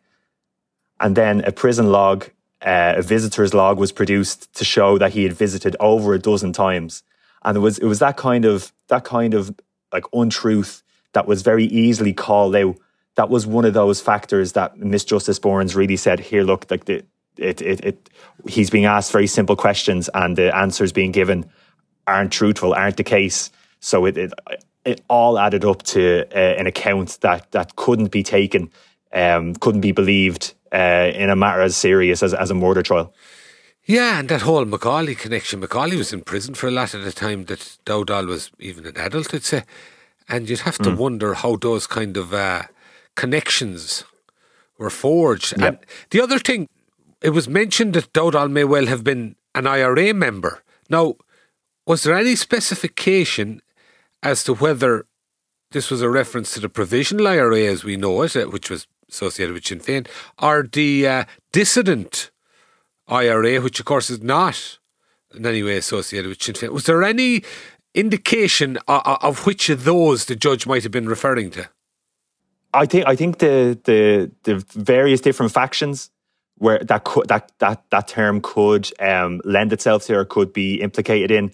[1.00, 2.30] And then a prison log
[2.62, 6.54] uh, a visitor's log was produced to show that he had visited over a dozen
[6.54, 7.04] times,
[7.44, 9.56] and it was it was that kind of that kind of
[9.94, 10.82] like untruth
[11.14, 12.76] that was very easily called out.
[13.16, 16.20] That was one of those factors that Miss Justice Burns really said.
[16.20, 17.04] Here, look, like the,
[17.38, 18.10] it, it, it,
[18.48, 21.46] he's being asked very simple questions, and the answers being given
[22.06, 23.52] aren't truthful, aren't the case.
[23.80, 24.34] So it, it,
[24.86, 28.72] it all added up to uh, an account that that couldn't be taken,
[29.14, 33.14] um, couldn't be believed, uh, in a matter as serious as, as a murder trial.
[33.86, 35.62] Yeah, and that whole McAuley connection.
[35.62, 38.98] McAuley was in prison for a lot of the time that Dowdall was even an
[38.98, 39.64] adult, I'd say.
[40.28, 40.98] And you'd have to mm.
[40.98, 42.64] wonder how those kind of uh,
[43.16, 44.04] connections
[44.78, 45.54] were forged.
[45.58, 45.68] Yep.
[45.68, 45.78] And
[46.10, 46.68] the other thing,
[47.22, 50.64] it was mentioned that Dowdall may well have been an IRA member.
[50.90, 51.16] Now,
[51.86, 53.62] was there any specification
[54.22, 55.06] as to whether
[55.72, 58.88] this was a reference to the provisional IRA as we know it, uh, which was
[59.10, 60.08] associated with Sinn Féin,
[60.42, 62.32] or the uh, dissident
[63.08, 64.80] IRA, which of course is not
[65.34, 66.70] in any way associated with Sinn Féin.
[66.70, 67.44] Was there any
[67.94, 71.70] indication of, of which of those the judge might have been referring to?
[72.74, 76.12] I think I think the the the various different factions
[76.58, 80.76] where that could, that that that term could um, lend itself to or could be
[80.82, 81.52] implicated in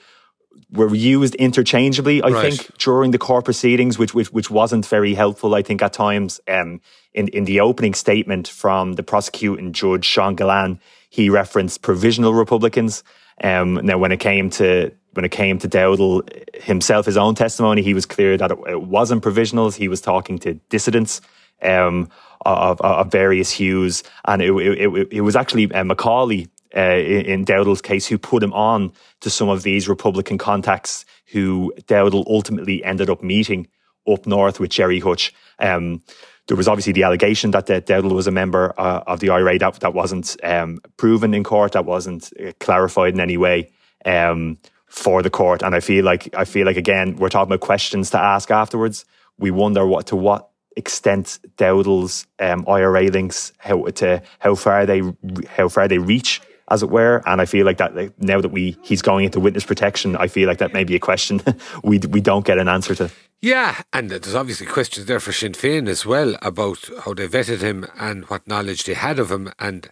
[0.72, 2.22] were used interchangeably.
[2.22, 2.54] I Right.
[2.54, 5.56] think during the court proceedings, which which which wasn't very helpful.
[5.56, 6.82] I think at times, um,
[7.14, 13.04] in in the opening statement from the prosecuting judge Sean Gillane, he referenced provisional Republicans.
[13.44, 16.24] Um, now, when it came to when it came to Dowdall
[16.56, 19.76] himself, his own testimony, he was clear that it, it wasn't provisionals.
[19.76, 21.22] He was talking to dissidents.
[21.64, 22.10] Um,
[22.46, 27.82] of, of various hues, and it, it, it, was actually uh, McAuley uh, in, Dowdall's
[27.82, 33.10] case who put him on to some of these Republican contacts who Dowdall ultimately ended
[33.10, 33.68] up meeting
[34.12, 35.34] up north with Gerry Hutch.
[35.60, 36.02] Um,
[36.48, 39.80] there was obviously the allegation that, Dowdall was a member uh, of the IRA that,
[39.80, 43.72] that wasn't um, proven in court, that wasn't uh, clarified in any way
[44.06, 45.62] um, for the court.
[45.62, 49.06] And I feel like I feel like again we're talking about questions to ask afterwards.
[49.38, 55.02] We wonder what to what extent Dowdall's um, IRA links how to how far they
[55.48, 58.50] how far they reach as it were and I feel like that like, now that
[58.50, 61.42] we he's going into witness protection I feel like that may be a question
[61.84, 65.52] we we don't get an answer to Yeah, and there's obviously questions there for Sinn
[65.52, 69.52] Féin as well about how they vetted him and what knowledge they had of him
[69.60, 69.90] and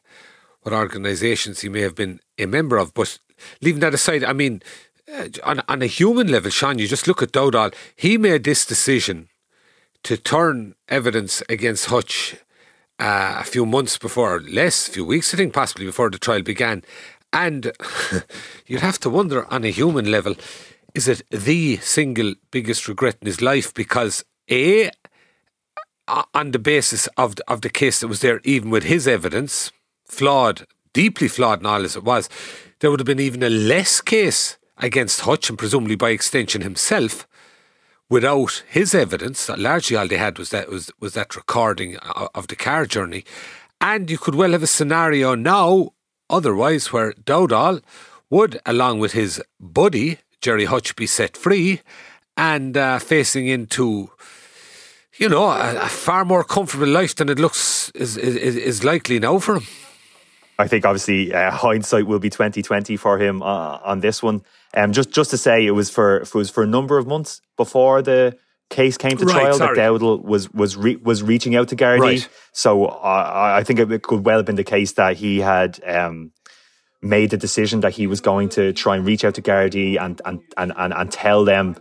[0.62, 2.94] what organisations he may have been a member of.
[2.94, 3.20] But
[3.62, 4.62] leaving that aside, I mean,
[5.14, 7.74] uh, on, on a human level, Sean, you just look at Dowdall.
[7.96, 9.28] He made this decision
[10.04, 12.36] to turn evidence against Hutch
[13.00, 16.42] uh, a few months before, less, a few weeks, I think, possibly before the trial
[16.42, 16.84] began.
[17.34, 17.72] And
[18.68, 20.36] you'd have to wonder on a human level,
[20.94, 23.74] is it the single biggest regret in his life?
[23.74, 24.92] Because A,
[26.34, 29.72] on the basis of the, of the case that was there, even with his evidence,
[30.06, 32.30] flawed, deeply flawed and all as it was,
[32.80, 37.28] there would have been even a less case against Hutch and presumably by extension himself
[38.12, 41.96] without his evidence, largely all they had was that was was that recording
[42.36, 43.24] of the car journey,
[43.80, 45.94] and you could well have a scenario now,
[46.30, 47.82] otherwise, where Dowdall
[48.30, 51.82] would, along with his buddy Gerry Hutch, be set free
[52.36, 54.12] and uh, facing into,
[55.18, 59.20] you know, a, a far more comfortable life than it looks is is, is likely
[59.20, 59.68] now for him.
[60.62, 64.42] I think obviously uh, hindsight will be twenty twenty for him uh, on this one.
[64.74, 67.42] Um, just just to say, it was for it was for a number of months
[67.58, 68.38] before the
[68.70, 69.76] case came to Right, trial sorry.
[69.76, 72.00] that Dowdall was was re- was reaching out to Gardaí.
[72.00, 72.30] Right.
[72.54, 76.32] So uh, I think it could well have been the case that he had um,
[77.02, 80.22] made the decision that he was going to try and reach out to Gardaí and
[80.26, 81.76] and and and, and tell them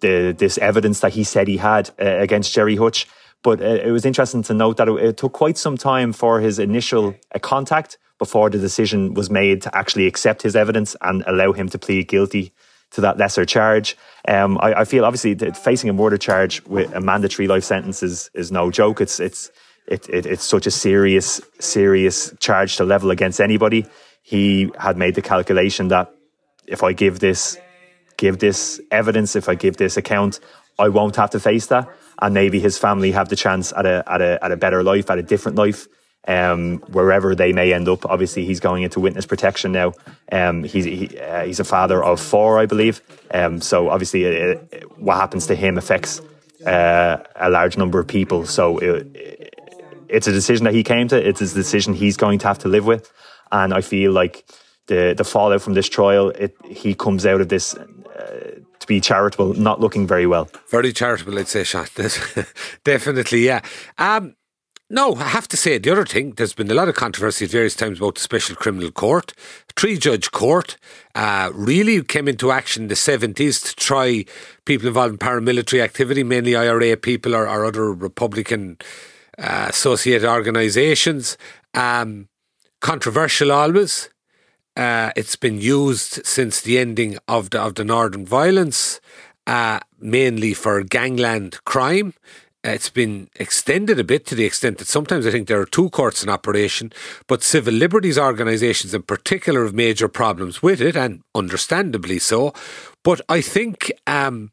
[0.00, 3.06] the this evidence that he said he had uh, against Gerry Hutch.
[3.42, 6.58] But it was interesting to note that it, it took quite some time for his
[6.58, 11.52] initial uh, contact before the decision was made to actually accept his evidence and allow
[11.52, 12.52] him to plead guilty
[12.92, 13.96] to that lesser charge.
[14.28, 18.30] Um, I, I feel obviously facing a murder charge with a mandatory life sentence is,
[18.34, 19.00] is no joke.
[19.00, 19.50] It's it's
[19.88, 23.86] it, it, it's such a serious serious charge to level against anybody.
[24.22, 26.14] He had made the calculation that
[26.66, 27.58] if I give this
[28.16, 30.38] give this evidence, if I give this account,
[30.78, 31.88] I won't have to face that,
[32.20, 35.10] and maybe his family have the chance at a at a at a better life,
[35.10, 35.86] at a different life,
[36.28, 38.04] um, wherever they may end up.
[38.06, 39.92] Obviously, he's going into witness protection now.
[40.30, 43.00] Um, he's he, uh, he's a father of four, I believe.
[43.32, 46.20] Um, so obviously, it, it- what happens to him affects
[46.64, 48.46] uh, a large number of people.
[48.46, 49.54] So it,
[50.08, 51.16] it's a decision that he came to.
[51.28, 53.10] It's a decision he's going to have to live with,
[53.50, 54.44] and I feel like
[54.86, 57.74] the the fallout from this trial, it he comes out of this.
[57.74, 58.51] Uh,
[58.82, 60.48] to be charitable, not looking very well.
[60.68, 61.86] Very charitable, I'd say, Sean.
[62.84, 63.60] Definitely, yeah.
[63.98, 64.36] Um,
[64.90, 67.50] no, I have to say, the other thing, there's been a lot of controversy at
[67.50, 69.32] various times about the Special Criminal Court.
[69.74, 70.76] Three judge court
[71.14, 74.26] uh, really came into action in the 70s to try
[74.66, 78.76] people involved in paramilitary activity, mainly IRA people or, or other Republican
[79.38, 81.38] uh, associated organisations.
[81.72, 82.28] Um,
[82.82, 84.10] controversial always.
[84.76, 89.00] Uh, it's been used since the ending of the of the Northern violence,
[89.46, 92.14] uh, mainly for gangland crime.
[92.64, 95.90] It's been extended a bit to the extent that sometimes I think there are two
[95.90, 96.92] courts in operation,
[97.26, 102.54] but civil liberties organisations in particular have major problems with it, and understandably so.
[103.02, 104.52] But I think um,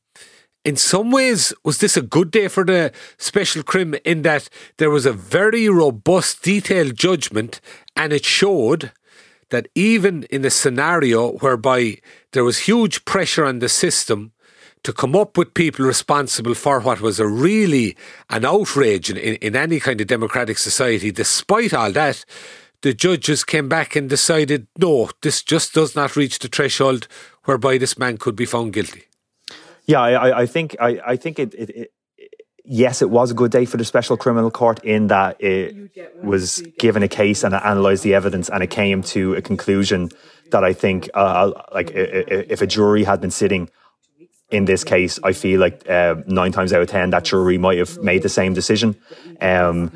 [0.66, 4.90] in some ways, was this a good day for the special crim in that there
[4.90, 7.62] was a very robust, detailed judgment,
[7.96, 8.92] and it showed
[9.50, 11.98] that even in a scenario whereby
[12.32, 14.32] there was huge pressure on the system
[14.84, 17.98] to come up with people responsible for what was a really
[18.30, 22.24] an outrage in, in, any kind of democratic society, despite all that,
[22.82, 27.08] the judges came back and decided, no, this just does not reach the threshold
[27.44, 29.04] whereby this man could be found guilty.
[29.86, 31.92] Yeah, I, I- think I, I think it, it
[32.70, 35.92] yes, it was a good day for the Special Criminal Court in that it
[36.24, 40.10] was given a case and it analysed the evidence and it came to a conclusion
[40.52, 43.70] that I think, uh, like, if a jury had been sitting
[44.52, 47.78] in this case, I feel like uh, nine times out of ten that jury might
[47.80, 48.96] have made the same decision.
[49.42, 49.92] Um,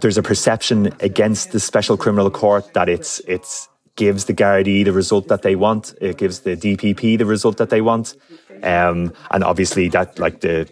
[0.00, 4.92] there's a perception against the Special Criminal Court that it's it's gives the Gardaí the
[4.92, 5.94] result that they want.
[6.00, 8.16] It gives the DPP the result that they want,
[8.64, 10.68] um, and obviously that like the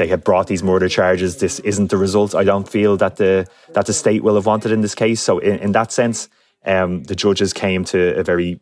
[0.00, 1.36] they have brought these murder charges.
[1.36, 2.34] This isn't the result.
[2.34, 5.20] I don't feel that the that the state will have wanted in this case.
[5.20, 6.28] So in, in that sense,
[6.64, 8.60] um, the judges came to a very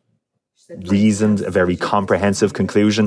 [0.86, 3.06] reasoned, a very comprehensive conclusion.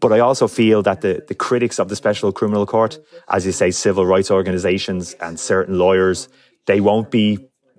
[0.00, 2.98] But I also feel that the, the critics of the Special Criminal Court,
[3.28, 6.28] as you say, civil rights organisations and certain lawyers,
[6.66, 7.28] they won't be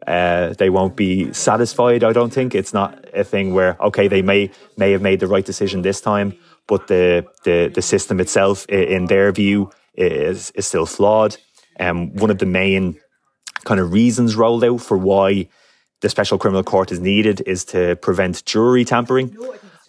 [0.05, 2.03] uh, they won't be satisfied.
[2.03, 5.27] I don't think it's not a thing where okay they may may have made the
[5.35, 6.29] right decision this time,
[6.67, 11.37] but the the, the system itself, in their view, is is still flawed.
[11.79, 12.99] Um, one of the main
[13.63, 15.47] kind of reasons rolled out for why
[16.01, 19.35] the Special Criminal Court is needed is to prevent jury tampering.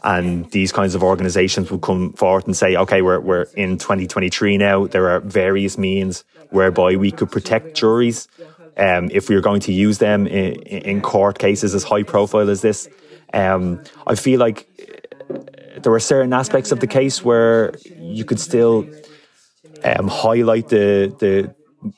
[0.04, 4.56] And these kinds of organizations will come forward and say, okay, we're, we're in 2023
[4.56, 4.86] now.
[4.86, 8.28] There are various means whereby we could protect juries
[8.76, 12.48] um, if we are going to use them in, in court cases as high profile
[12.48, 12.88] as this.
[13.34, 14.68] Um, I feel like
[15.82, 18.86] there were certain aspects of the case where you could still
[19.84, 21.54] um, highlight the, the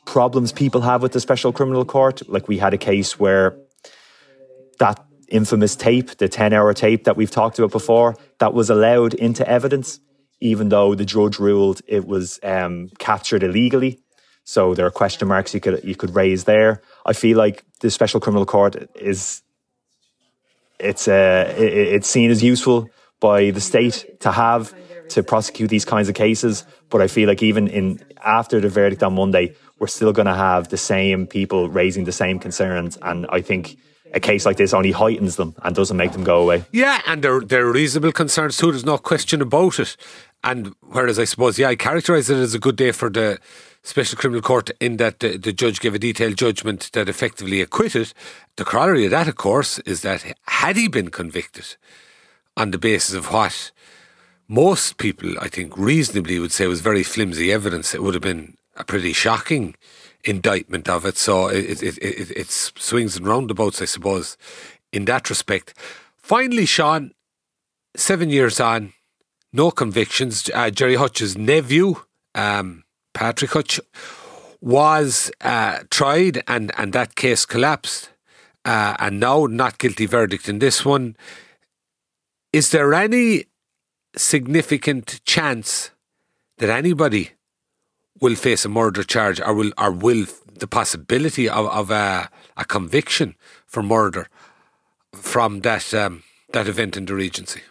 [0.06, 2.28] problems people have with the special criminal court.
[2.28, 3.56] Like we had a case where
[4.78, 9.14] that infamous tape, the 10 hour tape that we've talked about before, that was allowed
[9.14, 10.00] into evidence,
[10.40, 14.00] even though the judge ruled it was um, captured illegally.
[14.44, 16.82] So there are question marks you could you could raise there.
[17.06, 19.42] I feel like the special criminal court is
[20.80, 22.88] it's uh, it, it's seen as useful
[23.20, 24.74] by the state to have
[25.10, 26.64] to prosecute these kinds of cases.
[26.88, 30.34] But I feel like even in after the verdict on Monday, we're still going to
[30.34, 33.78] have the same people raising the same concerns, and I think
[34.12, 36.64] a case like this only heightens them and doesn't make them go away.
[36.72, 38.72] Yeah, and they're, they're reasonable concerns too.
[38.72, 39.96] There's no question about it.
[40.42, 43.38] And whereas I suppose, yeah, I characterise it as a good day for the
[43.82, 48.12] Special Criminal Court in that the, the judge gave a detailed judgment that effectively acquitted.
[48.56, 51.76] The corollary of that, of course, is that had he been convicted
[52.56, 53.70] on the basis of what
[54.50, 58.56] most people, I think, reasonably would say was very flimsy evidence, it would have been
[58.76, 59.76] a pretty shocking
[60.24, 61.16] indictment of it.
[61.16, 64.36] So it, it, it, it swings and roundabouts, I suppose,
[64.92, 65.74] in that respect.
[66.16, 67.12] Finally, Sean,
[67.94, 68.92] seven years on,
[69.52, 70.50] no convictions.
[70.52, 72.02] Uh, Gerry Hutch's nephew,
[72.34, 72.82] um,
[73.14, 73.78] Patrick Hutch,
[74.60, 78.10] was uh, tried and, and that case collapsed.
[78.64, 81.16] Uh, and now not guilty verdict in this one.
[82.52, 83.44] Is there any
[84.16, 85.90] significant chance
[86.58, 87.30] that anybody
[88.20, 90.26] will face a murder charge or will or will
[90.58, 93.34] the possibility of, of a, a conviction
[93.66, 94.28] for murder
[95.12, 97.62] from that um, that event in the Regency?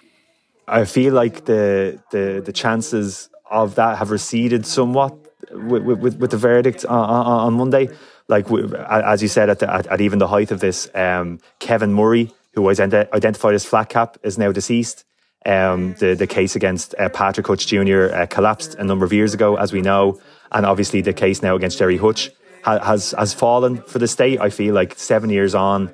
[0.68, 5.14] I feel like the the, the chances of that have receded somewhat
[5.52, 7.90] with, with, with the verdict on, on, on, Monday.
[8.28, 8.46] Like
[8.88, 12.32] as you said, at, the, at, at even the height of this, um, Kevin Murray,
[12.54, 15.04] who was identified as flat cap, is now deceased.
[15.46, 18.10] Um, the the case against uh, Patrick Hutch Jr.
[18.14, 20.20] Uh, collapsed a number of years ago, as we know,
[20.52, 22.30] and obviously the case now against Gerry Hutch
[22.64, 24.40] ha- has has fallen for the state.
[24.42, 25.92] I feel like seven years on,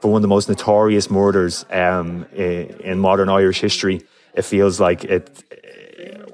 [0.00, 4.02] for one of the most notorious murders um, in, modern Irish history,
[4.34, 5.44] it feels like it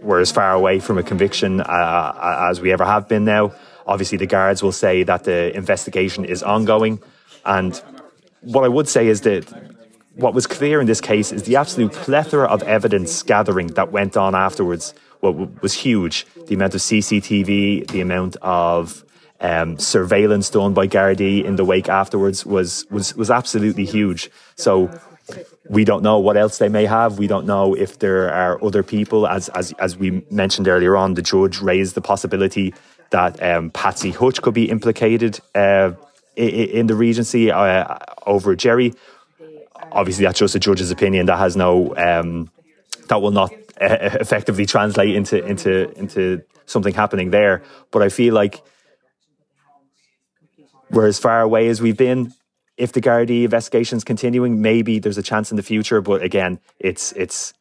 [0.01, 3.53] we're as far away from a conviction uh, as we ever have been now.
[3.87, 7.01] Obviously, the guards will say that the investigation is ongoing,
[7.45, 7.83] and
[8.41, 9.76] what I would say is that
[10.17, 14.17] what was clear in this case is the absolute plethora of evidence gathering that went
[14.17, 16.27] on afterwards what was huge.
[16.47, 19.05] The amount of CCTV, the amount of
[19.41, 24.31] um, surveillance done by Gardaí in the wake afterwards was, was, was absolutely huge.
[24.57, 24.91] So
[25.69, 27.19] we don't know what else they may have.
[27.19, 29.27] We don't know if there are other people.
[29.27, 32.73] As, as, as we mentioned earlier on, the judge raised the possibility
[33.11, 35.93] that um, Patsy Hutch could be implicated uh,
[36.37, 38.95] in, in the Regency uh, over Gerry
[39.93, 42.51] obviously that's just a judge's opinion that has no um,
[43.09, 47.63] that will not uh, effectively translate into into into something happening there.
[47.91, 48.63] But i feel like
[50.91, 52.33] we're as far away as we've been.
[52.77, 56.01] If the Gardaí investigation is continuing maybe there's a chance in the future.
[56.01, 57.55] But again it's it's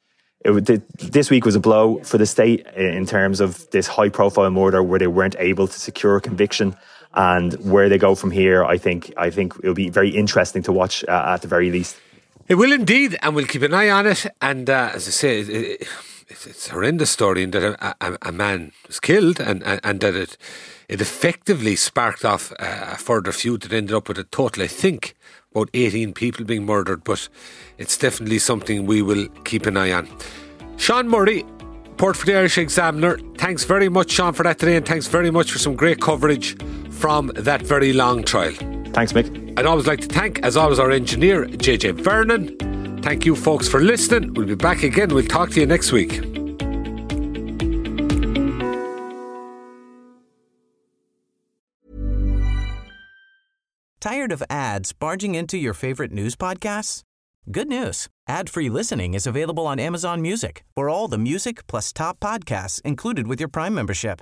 [0.44, 4.52] it, this week was a blow for the state in terms of this high profile
[4.52, 6.76] murder where they weren't able to secure a conviction.
[7.18, 10.74] And where they go from here i think i think it'll be very interesting to
[10.74, 11.96] watch uh, at the very least
[12.48, 14.26] it will indeed, and we'll keep an eye on it.
[14.42, 15.88] And uh, as I say, it,
[16.28, 19.80] it's, it's a horrendous story in that a, a, a man was killed and, and,
[19.84, 20.38] and, that it
[20.88, 25.16] it effectively sparked off a further feud that ended up with a total, I think,
[25.52, 27.04] about 18 people being murdered.
[27.04, 27.28] But
[27.78, 30.08] it's definitely something we will keep an eye on.
[30.78, 31.44] Sean Murray,
[31.98, 35.32] Port for the Irish Examiner, thanks very much, Sean, for that today, and thanks very
[35.32, 36.56] much for some great coverage
[36.92, 38.54] from that very long trial.
[38.96, 39.60] Thanks, Mick.
[39.60, 43.02] I'd always like to thank, as always, our engineer, JJ Vernon.
[43.02, 44.34] Thank you, folks, for listening.
[44.34, 45.14] We'll be back again.
[45.14, 46.22] We'll talk to you next week.
[54.00, 57.02] Tired of ads barging into your favorite news podcasts?
[57.52, 58.08] Good news.
[58.30, 63.28] Ad-free listening is available on Amazon Music for all the music plus top podcasts included
[63.28, 64.22] with your Prime membership.